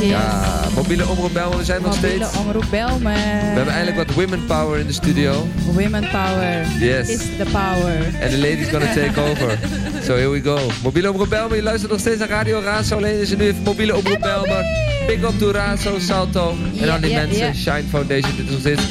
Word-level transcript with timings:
Ja, 0.00 0.44
mobiele 0.74 1.08
omroep 1.08 1.32
Belmen, 1.32 1.58
we 1.58 1.64
zijn 1.64 1.82
nog 1.82 1.94
Mobiele 1.94 2.24
steeds. 2.24 2.38
omroep 2.38 2.64
Belmen. 2.70 3.12
We 3.14 3.20
hebben 3.56 3.74
eindelijk 3.74 3.96
wat 4.06 4.16
women 4.16 4.46
power 4.46 4.78
in 4.78 4.86
de 4.86 4.92
studio. 4.92 5.46
Women 5.72 6.08
power 6.10 6.66
Yes. 6.78 7.08
is 7.08 7.18
the 7.18 7.44
power. 7.52 8.14
En 8.20 8.30
de 8.30 8.38
ladies 8.38 8.68
gonna 8.68 8.92
take 9.04 9.20
over. 9.30 9.58
So 10.04 10.14
here 10.14 10.28
we 10.28 10.40
go. 10.42 10.58
Mobiele 10.82 11.10
omroep 11.10 11.28
Belmen, 11.28 11.56
je 11.56 11.62
luistert 11.62 11.90
nog 11.90 12.00
steeds 12.00 12.18
naar 12.18 12.28
Radio 12.28 12.60
Razo. 12.60 12.96
Alleen 12.96 13.20
is 13.20 13.30
er 13.30 13.36
nu 13.36 13.44
even 13.44 13.62
mobiele 13.62 13.96
omroep 13.96 14.20
Belmen. 14.20 14.64
Big 15.06 15.22
up 15.22 15.38
to 15.38 15.50
Razo, 15.50 15.98
Salto. 15.98 16.54
En 16.80 16.90
al 16.90 17.00
die 17.00 17.14
mensen. 17.14 17.54
Shine 17.54 17.84
Foundation. 17.90 18.36
Dit 18.36 18.44
is 18.44 18.50
nog 18.50 18.60
steeds 18.60 18.82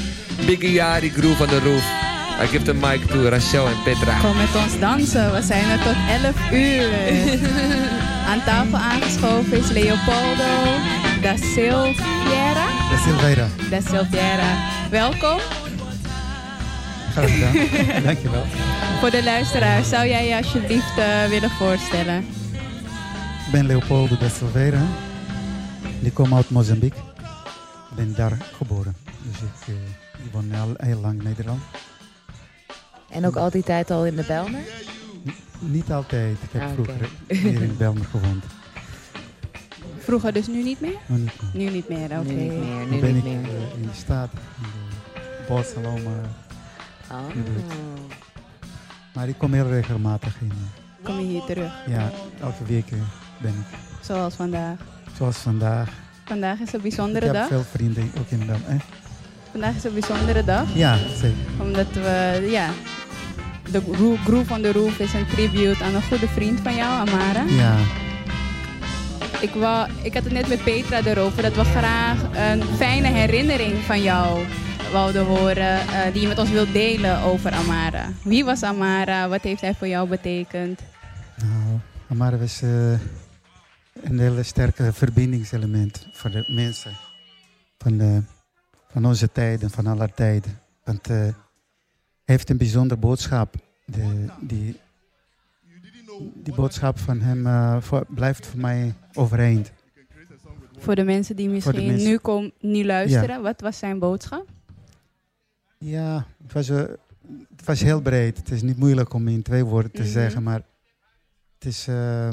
Biggie 0.45 0.71
Yari 0.71 1.09
Groove 1.09 1.43
on 1.43 1.49
the 1.49 1.59
Roof. 1.59 1.83
I 2.43 2.47
give 2.47 2.63
the 2.63 2.73
mic 2.73 3.05
to 3.05 3.29
Rachel 3.29 3.67
en 3.67 3.83
Petra. 3.83 4.17
Kom 4.19 4.37
met 4.37 4.63
ons 4.63 4.79
dansen. 4.79 5.33
We 5.33 5.41
zijn 5.41 5.69
er 5.69 5.79
tot 5.79 5.95
11 6.23 6.51
uur. 6.51 6.89
Aan 8.29 8.43
tafel 8.45 8.77
aangeschoven 8.77 9.57
is 9.57 9.69
Leopoldo 9.69 10.53
da 11.21 11.35
Silveira. 11.37 12.67
De 12.89 13.01
Silveira. 13.03 13.47
Da 13.69 13.81
Silveira. 13.81 14.57
Welkom. 14.89 15.39
Graag 17.11 17.31
gedaan. 17.33 17.53
Dankjewel. 18.03 18.45
Voor 18.99 19.09
de 19.11 19.23
luisteraars, 19.23 19.89
zou 19.89 20.07
jij 20.07 20.27
je 20.27 20.35
alsjeblieft 20.35 20.97
eh, 20.97 21.29
willen 21.29 21.49
voorstellen? 21.49 22.17
Ik 23.45 23.51
ben 23.51 23.65
Leopoldo 23.65 24.17
de 24.17 24.29
Silveira. 24.37 24.81
Ik 26.01 26.13
kom 26.13 26.33
uit 26.35 26.49
Mozambique. 26.49 26.99
Ik 27.89 27.95
ben 27.95 28.15
daar 28.15 28.37
geboren. 28.57 28.95
Dus 29.23 29.35
ik, 29.41 29.67
eh, 29.67 30.25
ik 30.25 30.31
woon 30.31 30.51
al 30.53 30.73
heel 30.77 30.99
lang 30.99 31.17
in 31.17 31.23
Nederland. 31.23 31.61
En 33.09 33.25
ook 33.25 33.35
al 33.35 33.49
die 33.49 33.63
tijd 33.63 33.91
al 33.91 34.05
in 34.05 34.15
de 34.15 34.23
Belmer? 34.27 34.61
Niet 35.59 35.91
altijd. 35.91 36.37
Ik 36.43 36.51
heb 36.51 36.61
Ah, 36.61 36.69
vroeger 36.73 37.09
hier 37.41 37.61
in 37.61 37.77
Belmer 37.77 38.05
gewoond. 38.05 38.43
Vroeger 39.97 40.33
dus 40.33 40.47
nu 40.47 40.63
niet 40.63 40.81
meer? 40.81 40.97
Maar 41.07 41.17
niet 41.19 41.31
meer. 41.53 41.63
Nu 41.65 41.71
niet 41.71 41.89
meer, 41.89 42.03
oké. 42.19 42.21
Nu 42.21 42.33
niet 42.33 42.51
meer, 42.51 42.85
Nu 42.85 42.95
nu 42.95 42.99
ben 43.01 43.13
niet 43.13 43.25
ik 43.25 43.31
meer. 43.31 43.43
eh, 43.55 43.73
in 43.75 43.81
de 43.81 43.93
staat, 43.93 44.29
in 44.33 44.63
de 45.21 45.45
Barcelona. 45.47 46.21
Oh. 47.11 47.25
Maar 49.13 49.27
ik 49.27 49.37
kom 49.37 49.53
heel 49.53 49.67
regelmatig 49.67 50.35
in. 50.41 50.51
Kom 51.03 51.19
je 51.19 51.25
hier 51.25 51.41
terug, 51.45 51.71
Ja, 51.87 52.11
elke 52.41 52.63
week 52.65 52.91
eh, 52.91 52.97
ben 53.41 53.51
ik. 53.53 53.77
zoals 54.01 54.35
vandaag. 54.35 54.77
Zoals 55.17 55.37
vandaag. 55.37 55.89
Vandaag 56.25 56.59
is 56.59 56.67
een 56.73 56.75
Ik 56.75 56.81
bijzondere 56.81 57.25
heb 57.25 57.33
dag. 57.35 57.47
veel 57.47 57.63
vrienden 57.71 58.11
ook 58.19 58.29
in 58.29 58.37
Belmer. 58.39 58.67
Eh? 58.67 58.75
Vandaag 59.51 59.75
is 59.75 59.83
een 59.83 59.93
bijzondere 59.93 60.43
dag. 60.43 60.65
Ja, 60.73 60.97
zeker. 60.97 61.37
Omdat 61.59 61.87
we, 61.93 62.47
ja, 62.51 62.69
de 63.71 63.81
Gro- 63.91 64.17
Groove 64.25 64.53
on 64.53 64.61
the 64.61 64.71
Roof 64.71 64.99
is 64.99 65.13
een 65.13 65.25
tribute 65.27 65.83
aan 65.83 65.95
een 65.95 66.01
goede 66.03 66.27
vriend 66.27 66.59
van 66.59 66.75
jou, 66.75 67.07
Amara. 67.09 67.43
Ja, 67.47 67.75
Ik, 69.41 69.53
wou, 69.53 69.89
ik 70.01 70.13
had 70.13 70.23
het 70.23 70.33
net 70.33 70.47
met 70.47 70.63
Petra 70.63 71.01
erover 71.05 71.41
dat 71.41 71.55
we 71.55 71.63
graag 71.63 72.17
een 72.33 72.63
fijne 72.63 73.07
herinnering 73.07 73.77
van 73.83 74.01
jou 74.01 74.45
wouden 74.91 75.25
horen. 75.25 75.79
eh, 75.79 76.13
die 76.13 76.21
je 76.21 76.27
met 76.27 76.37
ons 76.39 76.49
wilt 76.49 76.73
delen 76.73 77.21
over 77.21 77.51
Amara. 77.51 78.05
Wie 78.23 78.45
was 78.45 78.63
Amara? 78.63 79.27
Wat 79.27 79.41
heeft 79.41 79.61
hij 79.61 79.73
voor 79.77 79.87
jou 79.87 80.07
betekend? 80.09 80.79
Nou, 81.35 81.79
Amara 82.11 82.37
was 82.37 82.61
eh, 82.61 82.69
een 83.93 84.19
hele 84.19 84.43
sterke 84.43 84.93
verbindingselement 84.93 86.07
voor 86.11 86.29
de 86.31 86.51
mensen 86.55 86.91
van, 87.77 87.97
de, 87.97 88.21
van 88.91 89.05
onze 89.05 89.31
tijden, 89.31 89.69
van 89.69 89.87
alle 89.87 90.09
tijden. 90.15 90.59
Want 90.83 91.09
eh, 91.09 91.17
hij 91.17 91.33
heeft 92.25 92.49
een 92.49 92.57
bijzonder 92.57 92.99
boodschap. 92.99 93.55
De, 93.85 94.25
die, 94.41 94.79
die 96.35 96.53
boodschap 96.53 96.99
van 96.99 97.21
hem 97.21 97.47
eh, 97.47 97.81
voor- 97.81 98.05
blijft 98.09 98.45
voor 98.47 98.59
mij 98.59 98.93
overeind. 99.13 99.71
Voor 100.77 100.95
de 100.95 101.03
mensen 101.03 101.35
die 101.35 101.49
misschien 101.49 101.85
mensen. 101.87 102.09
nu, 102.09 102.17
kom, 102.17 102.51
nu 102.59 102.85
luisteren, 102.85 103.41
wat 103.41 103.61
was 103.61 103.77
zijn 103.77 103.99
boodschap? 103.99 104.47
Ja, 105.77 106.25
het 106.43 106.53
was, 106.53 106.69
eh, 106.69 106.77
het 107.55 107.65
was 107.65 107.81
heel 107.81 108.01
breed. 108.01 108.37
Het 108.37 108.51
is 108.51 108.61
niet 108.61 108.77
moeilijk 108.77 109.13
om 109.13 109.27
in 109.27 109.41
twee 109.41 109.63
woorden 109.63 109.91
te 109.91 110.01
Mhm. 110.01 110.11
zeggen, 110.11 110.43
maar 110.43 110.61
het 111.53 111.65
is 111.65 111.87
eh, 111.87 112.29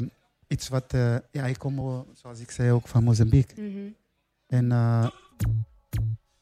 iets 0.47 0.69
wat... 0.69 0.93
eh, 0.93 1.15
ja, 1.31 1.45
ik 1.45 1.57
kom, 1.57 2.05
zoals 2.13 2.39
ik 2.39 2.51
zei, 2.51 2.71
ook 2.71 2.87
van 2.87 3.03
Mozambique. 3.03 3.55
En 4.47 4.71
eh 4.71 5.07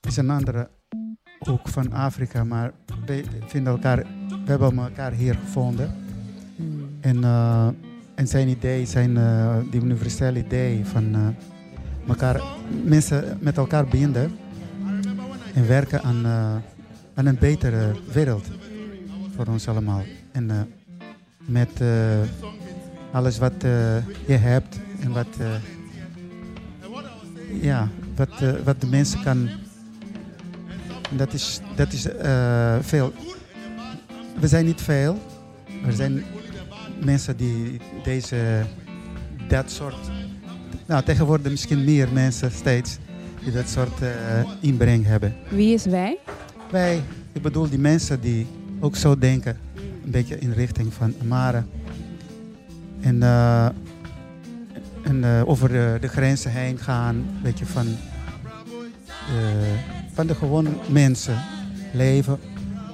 is 0.01 0.17
een 0.17 0.29
andere 0.29 0.69
hoek 1.39 1.67
van 1.67 1.93
Afrika, 1.93 2.43
maar 2.43 2.73
we 3.05 3.23
vinden 3.47 3.73
elkaar, 3.73 3.97
we 4.27 4.43
hebben 4.45 4.77
elkaar 4.77 5.11
hier 5.11 5.35
gevonden. 5.35 5.95
Hmm. 6.55 6.89
En, 7.01 7.23
eh, 7.23 7.67
en 8.15 8.27
zijn 8.27 8.47
idee, 8.47 8.85
zijn 8.85 9.13
die 9.71 9.81
universele 9.81 10.39
idee 10.39 10.85
van 10.85 11.35
elkaar, 12.07 12.41
mensen 12.83 13.37
met 13.41 13.57
elkaar 13.57 13.87
binden 13.87 14.37
en 15.53 15.67
werken 15.67 16.01
aan, 16.01 16.25
aan 17.13 17.25
een 17.25 17.39
betere 17.39 17.91
wereld 18.13 18.47
voor 19.35 19.45
ons 19.45 19.67
allemaal. 19.67 20.03
En 20.31 20.73
met 21.45 21.81
alles 23.15 23.37
wat 23.37 23.63
eh, 23.63 23.97
je 24.27 24.33
hebt 24.33 24.79
en 24.99 25.11
wat, 25.11 25.27
eh, 25.39 25.47
ja, 27.61 27.89
wat, 28.15 28.29
eh, 28.41 28.51
wat 28.63 28.81
de 28.81 28.87
mensen 28.87 29.23
kan. 29.23 29.49
Dat 31.11 31.33
is, 31.33 31.59
dat 31.75 31.93
is 31.93 32.07
veel. 32.81 33.13
We 34.39 34.47
zijn 34.47 34.65
niet 34.65 34.81
veel. 34.81 35.17
Er 35.85 35.93
zijn 35.93 36.23
mensen 37.03 37.37
die 37.37 37.79
deze, 38.03 38.65
dat 39.47 39.71
soort. 39.71 40.09
Nou, 40.85 41.03
tegenwoordig 41.03 41.51
misschien 41.51 41.83
meer 41.83 42.07
mensen 42.13 42.51
steeds 42.51 42.97
die 43.43 43.51
dat 43.51 43.69
soort 43.69 43.99
inbreng 44.59 45.05
hebben. 45.05 45.35
Wie 45.49 45.73
is 45.73 45.85
wij? 45.85 46.17
Wij, 46.71 47.01
ik 47.31 47.41
bedoel 47.41 47.69
die 47.69 47.79
mensen 47.79 48.21
die 48.21 48.47
ook 48.79 48.95
zo 48.95 49.17
denken, 49.17 49.57
een 50.03 50.11
beetje 50.11 50.39
in 50.39 50.51
richting 50.51 50.93
van 50.93 51.13
Amara. 51.21 51.65
En, 53.05 53.23
eh, 53.23 53.65
en 55.03 55.23
eh, 55.23 55.47
over 55.47 55.69
de, 55.69 55.97
de 56.01 56.07
grenzen 56.07 56.51
heen 56.51 56.77
gaan, 56.77 57.15
een 57.15 57.39
beetje 57.43 57.65
van, 57.65 57.85
eh, 59.07 59.79
van 60.13 60.27
de 60.27 60.35
gewone 60.35 60.69
mensen 60.87 61.37
leven 61.93 62.39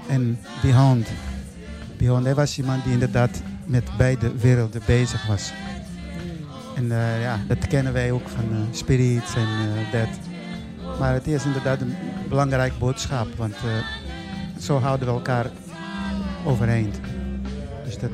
en 0.10 0.40
beyond. 0.62 1.08
Beyond, 1.98 2.26
hij 2.26 2.36
was 2.36 2.58
iemand 2.58 2.84
die 2.84 2.94
inderdaad 2.94 3.42
met 3.66 3.84
beide 3.98 4.38
werelden 4.38 4.82
bezig 4.86 5.28
was. 5.28 5.54
En 6.76 6.92
eh, 6.92 7.22
ja, 7.22 7.40
dat 7.48 7.68
kennen 7.68 7.94
wij 7.94 8.12
ook 8.12 8.28
van 8.28 8.44
eh, 8.52 8.58
spirits 8.72 9.36
en 9.36 9.42
eh, 9.42 9.92
dat. 9.92 10.20
Maar 11.00 11.14
het 11.14 11.28
is 11.28 11.46
inderdaad 11.46 11.82
een 11.82 11.96
belangrijk 12.30 12.74
boodschap, 12.80 13.28
want 13.36 13.56
zo 14.60 14.80
houden 14.80 15.08
we 15.08 15.14
elkaar 15.14 15.46
overeind. 16.46 17.00
Dus 17.86 17.98
dat, 17.98 18.12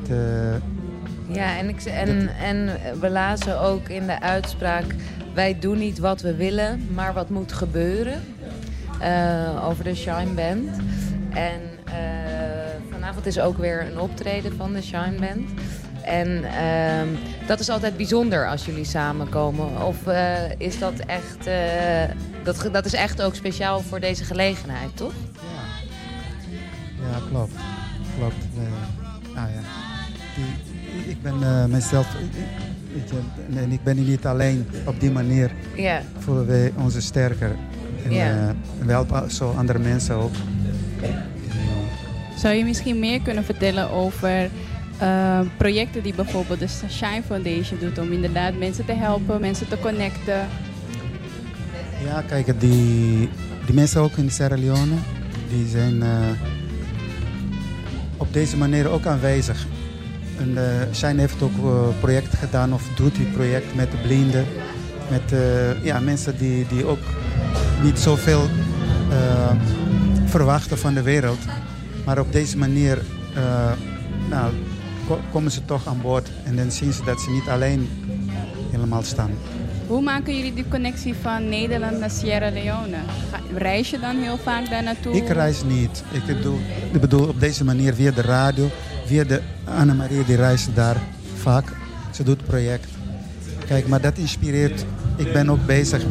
Ja, 1.28 1.56
en, 1.56 1.68
ik, 1.68 1.84
en, 1.84 2.28
en 2.28 2.70
we 3.00 3.10
lazen 3.10 3.60
ook 3.60 3.88
in 3.88 4.06
de 4.06 4.20
uitspraak... 4.20 4.84
wij 5.34 5.58
doen 5.58 5.78
niet 5.78 5.98
wat 5.98 6.20
we 6.20 6.34
willen, 6.34 6.88
maar 6.94 7.12
wat 7.14 7.28
moet 7.30 7.52
gebeuren. 7.52 8.22
eh, 9.00 9.66
over 9.68 9.84
de 9.84 9.94
Shine 9.94 10.32
Band. 10.34 10.76
En 11.34 11.60
eh, 11.84 11.94
vanavond 12.90 13.26
is 13.26 13.40
ook 13.40 13.58
weer 13.58 13.86
een 13.90 14.00
optreden 14.00 14.56
van 14.56 14.72
de 14.72 14.82
Shine 14.82 15.14
Band. 15.20 15.50
En 16.02 16.44
ehm, 16.44 17.08
dat 17.46 17.60
is 17.60 17.68
altijd 17.68 17.96
bijzonder 17.96 18.48
als 18.48 18.64
jullie 18.66 18.84
samenkomen. 18.84 19.82
Of 19.86 20.06
eh, 20.06 20.50
is 20.58 20.78
dat 20.78 20.92
echt... 21.06 21.48
dat, 22.42 22.68
dat 22.72 22.84
is 22.84 22.92
echt 22.94 23.22
ook 23.22 23.34
speciaal 23.34 23.80
voor 23.80 24.00
deze 24.00 24.24
gelegenheid, 24.24 24.96
toch? 24.96 25.12
ja. 25.34 27.04
ja, 27.10 27.18
klopt. 27.30 27.52
Klopt. 28.18 28.34
Ah, 29.34 29.42
ja. 29.54 29.87
Ik 31.18 31.24
ben 31.24 31.42
eh, 31.42 31.64
mezelf, 31.64 32.06
weet 32.92 33.10
je, 33.10 33.16
en 33.60 33.72
ik 33.72 33.82
ben 33.82 34.04
niet 34.04 34.26
alleen 34.26 34.66
op 34.84 35.00
die 35.00 35.10
manier 35.10 35.50
Ja. 35.76 36.02
voelen 36.18 36.46
wij 36.46 36.72
ons 36.76 37.04
sterker. 37.06 37.56
En, 38.04 38.10
eh, 38.10 38.48
we 38.84 38.90
helpen 38.90 39.30
zo 39.30 39.50
andere 39.56 39.78
mensen 39.78 40.14
ook. 40.14 40.32
Zou 42.36 42.54
je 42.54 42.64
misschien 42.64 42.98
meer 42.98 43.20
kunnen 43.20 43.44
vertellen 43.44 43.90
over 43.90 44.50
eh, 44.98 45.40
projecten 45.56 46.02
die 46.02 46.14
bijvoorbeeld 46.14 46.58
de 46.58 46.68
Shine 46.88 47.22
Foundation 47.26 47.78
doet 47.80 47.98
om 47.98 48.12
inderdaad 48.12 48.58
mensen 48.58 48.84
te 48.84 48.92
helpen, 48.92 49.40
mensen 49.40 49.68
te 49.68 49.78
connecten? 49.80 50.46
Ja, 52.04 52.22
kijk, 52.28 52.60
die, 52.60 53.28
die 53.66 53.74
mensen 53.74 54.00
ook 54.00 54.16
in 54.16 54.30
Sierra 54.30 54.56
Leone, 54.56 54.94
die 55.48 55.66
zijn 55.68 56.02
eh, 56.02 56.28
op 58.16 58.32
deze 58.32 58.56
manier 58.56 58.88
ook 58.88 59.06
aanwezig. 59.06 59.66
En 60.38 60.48
uh, 60.50 60.62
Shine 60.94 61.20
heeft 61.20 61.42
ook 61.42 61.56
uh, 61.64 61.88
project 62.00 62.34
gedaan 62.34 62.72
of 62.72 62.82
doet 62.96 63.14
die 63.16 63.26
project 63.26 63.74
met 63.74 63.90
de 63.90 63.96
blinden. 63.96 64.46
Met 65.10 65.32
uh, 65.32 65.84
ja, 65.84 66.00
mensen 66.00 66.38
die, 66.38 66.66
die 66.66 66.84
ook 66.86 66.98
niet 67.82 67.98
zoveel 67.98 68.42
eh, 69.10 69.50
verwachten 70.24 70.78
van 70.78 70.94
de 70.94 71.02
wereld. 71.02 71.38
Maar 72.04 72.18
op 72.18 72.32
deze 72.32 72.56
manier 72.58 72.98
eh, 73.34 73.72
nou, 74.30 74.52
ko- 75.06 75.20
komen 75.32 75.50
ze 75.50 75.64
toch 75.64 75.86
aan 75.86 76.00
boord 76.02 76.30
en 76.44 76.56
dan 76.56 76.70
zien 76.70 76.92
ze 76.92 77.04
dat 77.04 77.20
ze 77.20 77.30
niet 77.30 77.48
alleen 77.48 77.88
helemaal 78.70 79.02
staan. 79.02 79.30
Hoe 79.86 80.02
maken 80.02 80.36
jullie 80.36 80.54
die 80.54 80.68
connectie 80.68 81.14
van 81.22 81.48
Nederland 81.48 81.98
naar 81.98 82.10
Sierra 82.10 82.50
Leone? 82.50 82.96
Reis 83.56 83.90
je 83.90 83.98
dan 83.98 84.16
heel 84.16 84.38
vaak 84.38 84.70
daar 84.70 84.82
naartoe? 84.82 85.12
Ik 85.16 85.28
reis 85.28 85.62
niet. 85.64 86.02
Ik 86.12 86.24
bedoel, 86.26 86.58
ik 86.92 87.00
bedoel 87.00 87.28
op 87.28 87.40
deze 87.40 87.64
manier 87.64 87.94
via 87.94 88.10
de 88.10 88.22
radio, 88.22 88.70
via 89.08 89.24
de 89.24 89.40
Annemarie 89.64 90.24
die 90.24 90.36
reist 90.36 90.68
daar 90.74 90.96
vaak. 91.36 91.64
Ze 92.10 92.22
doet 92.22 92.46
project. 92.46 92.88
Kijk, 93.66 93.88
maar 93.88 94.00
dat 94.00 94.18
inspireert. 94.18 94.84
Ik 95.16 95.32
ben 95.32 95.50
ook 95.50 95.66
bezig 95.66 96.02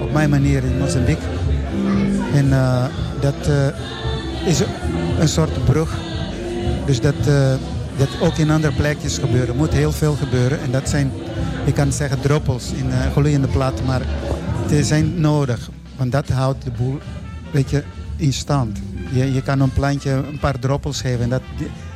op 0.00 0.12
mijn 0.12 0.30
manier 0.30 0.64
in 0.64 0.78
Mozambique. 0.78 1.24
En 2.34 2.52
eh, 2.52 2.84
dat 3.20 3.46
eh, 3.46 3.66
is 4.48 4.62
een 5.18 5.28
soort 5.28 5.64
brug. 5.64 5.94
Dus 6.86 7.00
dat, 7.00 7.26
eh, 7.26 7.54
dat 7.96 8.08
ook 8.20 8.36
in 8.36 8.50
andere 8.50 8.72
plekjes 8.72 9.18
gebeuren. 9.18 9.48
Er 9.48 9.54
moet 9.54 9.72
heel 9.72 9.92
veel 9.92 10.14
gebeuren. 10.14 10.60
En 10.60 10.70
dat 10.70 10.88
zijn, 10.88 11.12
ik 11.64 11.74
kan 11.74 11.92
zeggen, 11.92 12.20
druppels 12.20 12.72
in 12.72 12.90
gloeiende 13.12 13.48
platen. 13.48 13.84
Maar 13.84 14.02
die 14.68 14.84
zijn 14.84 15.20
nodig. 15.20 15.70
Want 15.96 16.12
dat 16.12 16.28
houdt 16.28 16.64
de 16.64 16.70
boel 16.70 16.98
weet 17.50 17.70
je, 17.70 17.82
in 18.16 18.32
stand. 18.32 18.78
Je, 19.12 19.32
je 19.32 19.42
kan 19.42 19.60
een 19.60 19.72
plantje 19.72 20.10
een 20.10 20.38
paar 20.38 20.58
druppels 20.58 21.00
geven. 21.00 21.22
En 21.22 21.28
dat, 21.28 21.42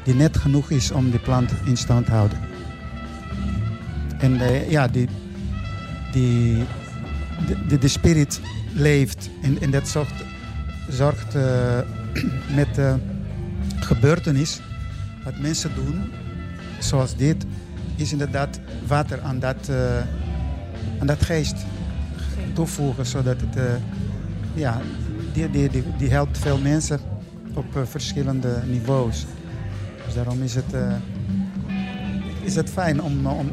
die, 0.06 0.14
net 0.14 0.36
genoeg 0.36 0.70
is 0.70 0.90
om 0.90 1.10
die 1.10 1.20
plant 1.20 1.52
in 1.64 1.76
stand 1.76 2.06
te 2.06 2.12
houden. 2.12 2.38
En 4.18 4.40
eh, 4.40 4.70
ja, 4.70 4.88
die, 4.88 5.08
die, 6.12 6.64
de, 7.46 7.66
de, 7.68 7.78
de 7.78 7.88
spirit 7.88 8.40
leeft. 8.72 9.30
En, 9.42 9.60
en 9.60 9.70
dat 9.70 9.88
zorgt, 9.88 10.24
zorgt 10.88 11.34
eh, 11.34 11.78
met 12.58 12.74
de 12.74 12.96
gebeurtenis. 13.80 14.60
Wat 15.24 15.38
mensen 15.38 15.74
doen, 15.74 16.12
zoals 16.78 17.16
dit, 17.16 17.44
is 17.96 18.12
inderdaad 18.12 18.60
water 18.86 19.20
aan 19.20 19.38
dat, 19.38 19.68
eh, 19.68 19.98
aan 21.00 21.06
dat 21.06 21.22
geest 21.22 21.56
toevoegen. 22.52 23.06
Zodat 23.06 23.40
het, 23.40 23.80
ja, 24.54 24.80
die, 25.32 25.50
die, 25.50 25.82
die, 25.98 26.10
helpt 26.10 26.38
veel 26.38 26.58
mensen 26.58 27.00
op 27.54 27.66
verschillende 27.84 28.62
niveaus. 28.66 29.26
Daarom 30.16 30.42
is 30.42 30.54
het, 30.54 30.72
eh, 30.72 30.94
is 32.42 32.54
het 32.54 32.70
fijn 32.70 33.02
om, 33.02 33.26
om, 33.26 33.50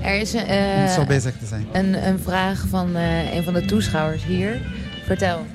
Er 0.00 0.20
is 0.20 0.34
om 0.34 0.40
eh, 0.40 0.92
zo 0.94 1.04
bezig 1.04 1.36
te 1.38 1.46
zijn. 1.46 1.66
een, 1.72 2.06
een 2.06 2.18
vraag 2.18 2.66
van 2.68 2.96
eh, 2.96 3.34
een 3.34 3.44
van 3.44 3.54
de 3.54 3.64
toeschouwers 3.64 4.24
hier. 4.24 4.60
Vertel. 5.04 5.46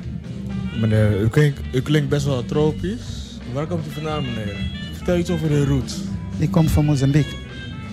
Meneer, 0.79 1.21
u 1.21 1.27
klinkt, 1.29 1.59
u 1.73 1.81
klinkt 1.81 2.09
best 2.09 2.25
wel 2.25 2.45
tropisch. 2.45 3.39
Waar 3.53 3.67
komt 3.67 3.87
u 3.87 3.89
vandaan, 3.89 4.23
meneer? 4.25 4.55
Vertel 4.93 5.17
iets 5.17 5.29
over 5.29 5.49
uw 5.49 5.65
roots. 5.65 5.95
Ik 6.37 6.51
kom 6.51 6.67
van 6.67 6.85
Mozambique. 6.85 7.35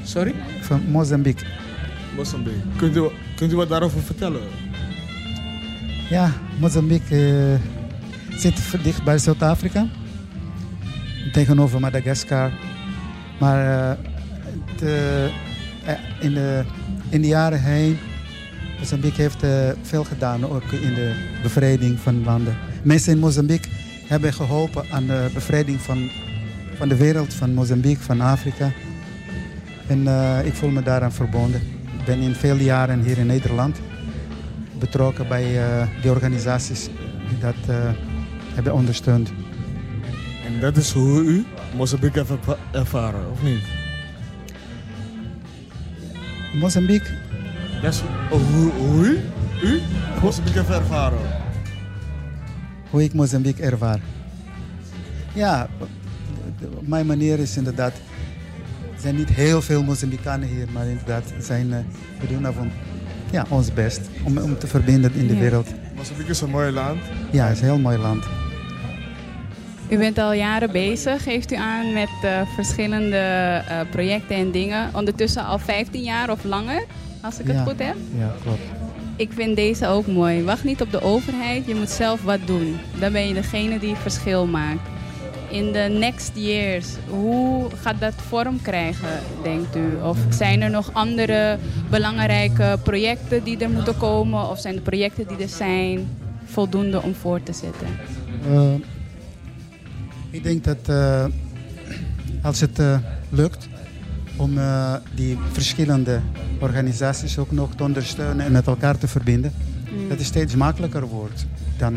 Sorry? 0.05 0.35
Van 0.61 0.83
Mozambique. 0.91 1.47
Mozambique. 2.17 2.61
Kunt 2.77 2.97
u, 2.97 3.03
kunt 3.37 3.53
u 3.53 3.57
wat 3.57 3.69
daarover 3.69 4.01
vertellen? 4.01 4.43
Ja, 6.11 6.33
Mozambique 6.61 7.17
eh, 7.17 8.39
zit 8.39 8.83
dicht 8.83 9.05
bij 9.05 9.19
Zuid-Afrika. 9.19 9.87
Tegenover 11.33 11.81
Madagaskar. 11.81 12.53
Maar 13.41 13.91
eh, 13.91 13.99
het, 14.71 14.83
eh, 14.83 15.25
eh, 15.25 15.31
in, 16.21 16.35
de, 16.35 16.65
in 17.09 17.21
de 17.21 17.29
jaren 17.29 17.63
heen, 17.63 17.99
Mozambique 18.79 19.23
heeft 19.23 19.43
eh, 19.43 19.69
veel 19.83 20.05
gedaan, 20.05 20.51
ook 20.51 20.73
in 20.73 20.95
de 20.95 21.15
bevrijding 21.43 21.99
van 22.01 22.25
landen. 22.25 22.57
Mensen 22.83 23.13
in 23.13 23.19
Mozambique 23.19 23.71
hebben 24.07 24.33
geholpen 24.33 24.85
aan 24.91 25.07
de 25.07 25.31
bevrijding 25.35 25.81
van, 25.81 26.11
van 26.77 26.89
de 26.89 26.97
wereld, 26.97 27.35
van 27.35 27.55
Mozambique, 27.55 28.03
van 28.03 28.21
Afrika. 28.21 28.73
En 29.87 30.07
eh, 30.07 30.47
ik 30.47 30.55
voel 30.55 30.71
me 30.71 30.83
daaraan 30.83 31.13
verbonden. 31.13 31.61
Ik 31.99 32.05
ben 32.05 32.21
in 32.21 32.35
vele 32.35 32.65
jaren 32.65 33.01
hier 33.03 33.19
in 33.19 33.27
Nederland 33.27 33.81
betrokken 34.79 35.29
bij 35.29 35.65
eh 35.65 35.87
die 36.03 36.11
organisaties 36.11 36.89
die 37.29 37.39
dat 37.39 37.55
eh, 37.67 37.77
hebben 38.55 38.73
ondersteund. 38.75 39.33
En 40.47 40.61
dat 40.61 40.77
is 40.77 40.93
hoe 40.93 41.23
u 41.25 41.45
Mozambique 41.77 42.19
heeft 42.19 42.31
erva- 42.31 42.59
ervaren, 42.73 43.31
of 43.33 43.43
niet? 43.43 43.63
Mozambique, 46.55 47.09
Dat 47.83 47.93
is 47.95 48.03
hoe, 48.31 48.71
hoe 48.71 49.05
u, 49.07 49.19
u 49.63 49.81
Mozambique 50.23 50.59
heeft 50.59 50.71
ervaren. 50.79 51.19
hoe 52.91 53.03
ik 53.03 53.15
Mozambique 53.15 53.63
ervaar. 53.65 53.99
Ja, 55.33 55.69
mijn 56.81 57.07
manier 57.07 57.39
is 57.39 57.57
inderdaad. 57.57 57.93
Er 58.95 59.01
zijn 59.11 59.17
niet 59.17 59.29
heel 59.29 59.63
veel 59.63 59.83
Mozambicanen 59.83 60.49
hier, 60.49 60.67
maar 60.73 60.87
inderdaad, 60.87 61.25
zijn, 61.41 61.73
eh, 61.73 61.79
we 62.21 62.27
doen 62.27 62.43
daarvan 62.43 62.71
ja, 63.31 63.47
ons 63.49 63.73
best 63.73 64.01
om, 64.23 64.39
om 64.39 64.59
te 64.59 64.67
verbinden 64.67 65.13
in 65.15 65.27
de 65.27 65.35
Ja. 65.35 65.41
wereld. 65.41 65.69
Mozambique 65.97 66.31
is 66.31 66.41
een 66.41 66.51
mooi 66.51 66.71
land. 66.73 67.01
Ja, 67.33 67.45
het 67.47 67.55
is 67.55 67.61
een 67.63 67.67
heel 67.69 67.79
mooi 67.79 67.99
land. 67.99 68.25
U 69.95 69.99
bent 69.99 70.19
al 70.19 70.33
jaren 70.33 70.71
bezig, 70.71 71.23
geeft 71.23 71.53
u 71.53 71.57
aan, 71.57 71.93
met 71.93 72.09
eh, 72.23 72.41
verschillende 72.55 73.17
eh, 73.17 73.81
projecten 73.91 74.37
en 74.37 74.51
dingen. 74.51 74.91
Ondertussen 74.95 75.45
al 75.45 75.59
15 75.59 76.03
jaar 76.03 76.31
of 76.31 76.45
langer, 76.45 76.85
als 77.23 77.39
ik 77.39 77.47
het 77.47 77.61
goed 77.61 77.79
heb. 77.79 77.97
Ja, 78.19 78.35
klopt. 78.43 78.59
Ik 79.17 79.33
vind 79.33 79.57
deze 79.57 79.87
ook 79.87 80.07
mooi. 80.07 80.43
Wacht 80.43 80.65
niet 80.65 80.81
op 80.81 80.91
de 80.91 81.03
overheid, 81.03 81.67
je 81.67 81.75
moet 81.75 81.91
zelf 81.91 82.23
wat 82.23 82.39
doen. 82.47 82.77
Dan 83.01 83.13
ben 83.13 83.29
je 83.29 83.35
degene 83.35 83.79
die 83.79 83.95
verschil 83.95 84.47
maakt. 84.47 84.89
In 85.51 85.73
de 85.73 85.97
next 85.99 86.33
years, 86.35 86.87
hoe 87.09 87.71
gaat 87.75 88.01
dat 88.01 88.15
vorm 88.15 88.63
krijgen, 88.63 89.21
denkt 89.43 89.77
u? 89.77 89.97
Of 90.03 90.19
zijn 90.31 90.63
er 90.63 90.71
nog 90.71 90.91
andere 90.93 91.59
belangrijke 91.91 92.79
projecten 92.83 93.45
die 93.45 93.59
er 93.59 93.71
moeten 93.71 93.97
komen? 93.97 94.49
Of 94.51 94.61
zijn 94.61 94.75
de 94.75 94.81
projecten 94.81 95.29
die 95.29 95.39
er 95.39 95.49
zijn 95.49 96.09
voldoende 96.45 97.03
om 97.03 97.15
voor 97.15 97.43
te 97.43 97.53
zetten? 97.53 97.87
Eh, 98.53 98.75
ik 100.35 100.43
denk 100.43 100.65
dat 100.65 100.79
eh, 100.87 101.25
als 102.43 102.61
het 102.61 102.79
eh, 102.79 102.99
lukt 103.29 103.69
om 104.37 104.59
eh, 104.59 104.95
die 105.15 105.39
verschillende 105.53 106.21
organisaties 106.59 107.39
ook 107.39 107.51
nog 107.51 107.75
te 107.75 107.83
ondersteunen 107.83 108.47
en 108.47 108.53
met 108.53 108.67
elkaar 108.67 108.99
te 108.99 109.09
verbinden, 109.09 109.53
Mm. 109.93 110.09
dat 110.09 110.19
het 110.19 110.27
steeds 110.27 110.55
makkelijker 110.55 111.07
wordt. 111.07 111.47
Dan 111.79 111.95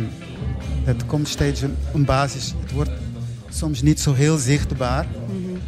het 0.83 1.05
komt 1.05 1.27
steeds 1.27 1.61
een, 1.61 1.75
een 1.93 2.05
basis. 2.05 2.53
Het 2.61 2.71
wordt 2.71 2.91
soms 3.49 3.81
niet 3.81 3.99
zo 3.99 4.13
heel 4.13 4.37
zichtbaar, 4.37 5.05
Mhm. 5.27 5.59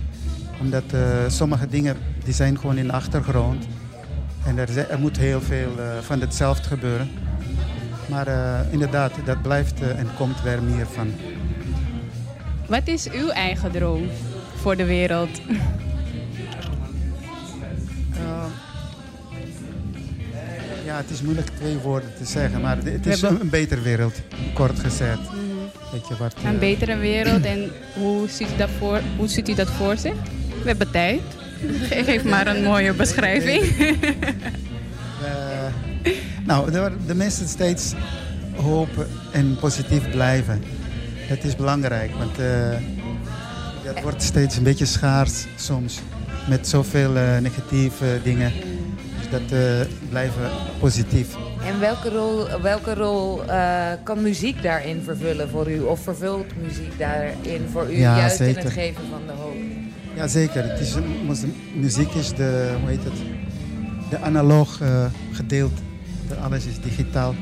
omdat 0.61 0.83
sommige 1.27 1.67
dingen 1.67 1.95
die 2.23 2.33
zijn 2.33 2.59
gewoon 2.59 2.77
in 2.77 2.87
de 2.87 2.93
achtergrond. 2.93 3.67
En 4.45 4.57
er, 4.57 4.89
er 4.89 4.99
moet 4.99 5.17
heel 5.17 5.41
veel 5.41 5.71
van 6.01 6.21
hetzelfde 6.21 6.67
gebeuren. 6.67 7.09
Maar 8.09 8.27
inderdaad, 8.71 9.11
dat 9.25 9.41
blijft 9.41 9.81
en 9.81 10.07
komt 10.17 10.41
weer 10.41 10.61
meer 10.63 10.87
van. 10.87 11.07
Wat 12.69 12.87
is 12.87 13.09
uw 13.11 13.29
eigen 13.29 13.71
droom 13.71 14.09
voor 14.61 14.75
de 14.75 14.85
wereld? 14.85 15.29
Uh, 18.11 18.45
ja, 20.85 20.97
het 20.97 21.09
is 21.09 21.21
moeilijk 21.21 21.47
twee 21.55 21.77
woorden 21.77 22.09
te 22.17 22.25
zeggen, 22.25 22.61
maar 22.61 22.77
het 22.83 23.05
is 23.05 23.21
een, 23.21 23.41
een 23.41 23.49
beter 23.49 23.81
wereld, 23.81 24.21
kort 24.53 24.79
gezegd. 24.79 25.19
Weet 25.91 26.07
je 26.07 26.15
wat? 26.17 26.35
Een 26.43 26.53
eh, 26.53 26.59
betere 26.59 26.97
wereld 26.97 27.45
en 27.45 27.71
hoe 27.93 28.27
ziet, 28.29 28.47
u 28.53 28.57
dat 28.57 28.69
voor, 28.77 28.99
hoe 29.17 29.27
ziet 29.27 29.49
u 29.49 29.53
dat 29.53 29.69
voor 29.69 29.97
zich? 29.97 30.13
We 30.61 30.67
hebben 30.67 30.91
tijd. 30.91 31.21
Ge- 31.81 32.03
Geef 32.03 32.23
maar 32.23 32.47
een 32.47 32.63
mooie 32.63 32.93
beschrijving. 32.93 33.61
eh, 35.25 35.71
nou, 36.45 36.71
de, 36.71 36.91
de 37.07 37.15
mensen 37.15 37.47
steeds 37.47 37.93
hopen 38.55 39.07
en 39.31 39.57
positief 39.59 40.09
blijven. 40.09 40.63
Dat 41.29 41.43
is 41.43 41.55
belangrijk, 41.55 42.11
want 42.17 42.39
uh, 42.39 42.69
dat 43.83 44.01
wordt 44.01 44.23
steeds 44.23 44.57
een 44.57 44.63
beetje 44.63 44.85
schaars 44.85 45.45
soms. 45.55 45.99
Met 46.47 46.67
zoveel 46.67 47.15
uh, 47.15 47.37
negatieve 47.37 48.19
dingen. 48.23 48.51
Dus 49.17 49.29
dat 49.29 49.51
uh, 49.59 49.81
blijven 50.09 50.49
positief. 50.79 51.35
En 51.65 51.79
welke 51.79 52.09
rol, 52.09 52.61
welke 52.61 52.93
rol 52.93 53.45
uh, 53.45 53.91
kan 54.03 54.21
muziek 54.21 54.63
daarin 54.63 55.01
vervullen 55.03 55.49
voor 55.49 55.71
u? 55.71 55.79
Of 55.79 56.03
vervult 56.03 56.45
muziek 56.61 56.97
daarin 56.97 57.67
voor 57.71 57.91
u 57.91 57.97
ja, 57.97 58.17
juist 58.17 58.37
zeker. 58.37 58.57
in 58.57 58.65
het 58.65 58.73
geven 58.73 59.03
van 59.09 59.21
de 59.25 59.33
hoop? 59.33 59.55
Ja, 60.15 60.27
zeker. 60.27 60.69
Het 60.69 60.79
is, 60.79 60.95
muziek 61.75 62.13
is 62.13 62.29
de, 62.29 62.75
hoe 62.79 62.89
heet 62.89 63.03
het, 63.03 63.13
de 64.09 64.19
analoog 64.19 64.79
uh, 64.81 65.05
gedeelte. 65.31 65.81
Alles 66.41 66.65
is 66.65 66.79
digitaal. 66.81 67.35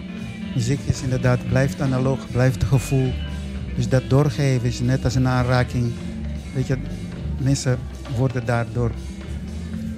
Muziek 0.56 0.80
is 0.86 1.02
inderdaad, 1.02 1.48
blijft 1.50 1.82
analoog, 1.82 2.32
blijft 2.32 2.64
gevoel. 2.64 3.14
Dus 3.78 3.90
dat 3.90 4.10
doorgeven 4.10 4.68
is 4.68 4.80
net 4.80 5.04
als 5.04 5.16
een 5.16 5.28
aanraking. 5.28 5.92
Weet 6.54 6.68
je, 6.68 6.78
mensen 7.38 7.80
worden 8.16 8.46
daardoor 8.46 8.92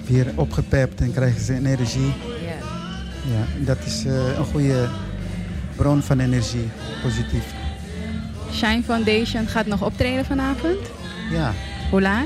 weer 0.07 0.27
opgepept 0.35 1.01
en 1.01 1.13
krijgen 1.13 1.41
ze 1.41 1.53
energie. 1.53 2.13
Ja. 2.41 2.57
Ja, 3.33 3.65
dat 3.65 3.77
is 3.85 4.05
uh, 4.05 4.37
een 4.37 4.45
goede 4.45 4.87
bron 5.75 6.01
van 6.01 6.19
energie, 6.19 6.69
positief. 7.03 7.43
Shine 8.53 8.83
Foundation 8.83 9.47
gaat 9.47 9.65
nog 9.65 9.83
optreden 9.83 10.25
vanavond. 10.25 10.77
Ja, 11.31 11.53
Hoe 11.91 12.01
laat? 12.01 12.25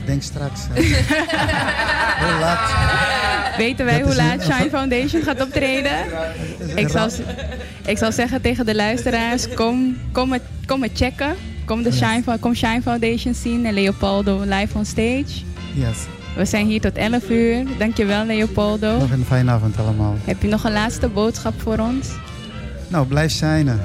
ik 0.00 0.06
denk 0.06 0.22
straks. 0.22 0.60
eh, 0.74 0.84
heel 2.22 2.38
laat. 2.38 2.70
Weten 3.66 3.84
wij 3.84 3.98
Dat 3.98 4.06
hoe 4.06 4.16
laat 4.16 4.34
een- 4.40 4.52
Shine 4.54 4.70
Foundation 4.70 5.22
gaat 5.22 5.42
optreden? 5.42 5.92
Ik 6.74 6.88
zal, 6.88 7.08
ik 7.86 7.98
zal 7.98 8.12
zeggen 8.12 8.40
tegen 8.40 8.66
de 8.66 8.74
luisteraars, 8.74 9.54
kom, 9.54 9.96
kom, 10.12 10.32
het, 10.32 10.42
kom 10.66 10.82
het 10.82 10.90
checken. 10.94 11.34
Kom, 11.64 11.82
de 11.82 11.92
Shine, 11.92 12.22
kom 12.40 12.54
Shine 12.54 12.82
Foundation 12.82 13.34
zien 13.34 13.66
en 13.66 13.74
Leopoldo 13.74 14.40
live 14.44 14.78
on 14.78 14.84
stage. 14.84 15.24
Yes. 15.74 15.96
We 16.36 16.44
zijn 16.44 16.66
hier 16.66 16.80
tot 16.80 16.96
11 16.96 17.30
uur. 17.30 17.64
Dankjewel 17.78 18.24
Leopoldo. 18.24 18.98
Nog 18.98 19.10
een 19.10 19.24
fijne 19.24 19.50
avond 19.50 19.78
allemaal. 19.78 20.16
Heb 20.24 20.42
je 20.42 20.48
nog 20.48 20.64
een 20.64 20.72
laatste 20.72 21.08
boodschap 21.08 21.60
voor 21.60 21.78
ons? 21.78 22.08
Nou, 22.88 23.06
blijf 23.06 23.30
shinen. 23.32 23.80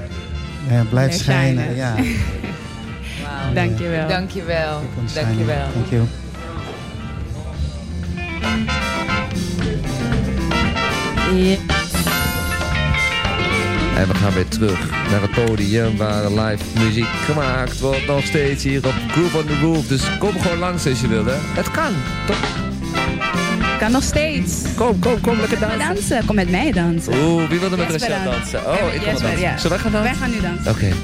Ja, 0.70 0.84
blijf 0.84 0.90
Blijf 0.90 1.14
schijnen. 1.14 1.76
Ja. 1.76 1.96
Wauw. 3.24 3.54
Dankjewel. 3.54 4.08
Dankjewel. 4.08 4.82
Shining. 5.10 5.48
Dankjewel. 5.74 6.08
En 13.96 14.08
we 14.08 14.14
gaan 14.16 14.34
weer 14.34 14.48
terug 14.48 14.90
naar 15.12 15.22
het 15.22 15.32
podium 15.46 15.98
waar 15.98 16.22
de 16.24 16.34
live 16.42 16.64
muziek 16.84 17.08
gemaakt 17.26 17.80
wordt. 17.80 18.08
Nog 18.08 18.26
steeds 18.26 18.64
hier 18.64 18.86
op 18.88 18.94
Groove 19.08 19.38
on 19.38 19.46
the 19.46 19.60
Roof. 19.62 19.88
Dus 19.88 20.18
kom 20.20 20.40
gewoon 20.42 20.58
langs 20.58 20.88
als 20.88 21.02
je 21.02 21.08
wil, 21.08 21.26
hè. 21.26 21.36
Het 21.38 21.72
kan, 21.72 21.94
toch? 22.28 22.38
Kan 23.80 23.92
nog 23.92 24.04
steeds. 24.04 24.54
Kom, 24.76 25.00
kom, 25.00 25.22
kom, 25.22 25.40
lekker 25.40 25.60
dansen. 25.60 25.80
dansen. 25.80 26.26
Kom 26.26 26.36
met 26.36 26.50
mij 26.52 26.72
dansen. 26.72 27.14
Oeh, 27.14 27.50
wie 27.50 27.60
wil 27.60 27.72
er 27.72 27.78
met 27.78 27.90
Rachel 27.92 28.24
dan. 28.24 28.34
dansen? 28.34 28.60
Oh, 28.66 28.74
ik 28.94 29.00
kom 29.00 29.10
Jesper, 29.10 29.22
dansen. 29.22 29.40
ja. 29.40 29.58
Zullen 29.58 29.70
wij 29.70 29.80
gaan 29.80 29.92
Wij 29.92 30.02
dansen? 30.02 30.22
gaan 30.22 30.32
nu 30.32 30.42
dansen. 30.42 30.72
Oké. 30.72 30.96